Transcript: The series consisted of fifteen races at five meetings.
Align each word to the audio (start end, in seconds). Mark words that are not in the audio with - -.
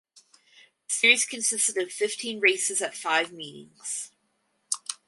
The 0.87 0.95
series 0.95 1.25
consisted 1.25 1.77
of 1.77 1.93
fifteen 1.93 2.39
races 2.39 2.81
at 2.81 2.95
five 2.97 3.31
meetings. 3.31 4.09